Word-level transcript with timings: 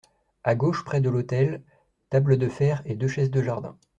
A 0.43 0.55
gauche, 0.55 0.83
près 0.83 0.99
de 0.99 1.11
l’hôtel, 1.11 1.61
table 2.09 2.39
de 2.39 2.49
fer 2.49 2.81
et 2.85 2.95
deux 2.95 3.07
chaises 3.07 3.29
de 3.29 3.43
jardin. 3.43 3.77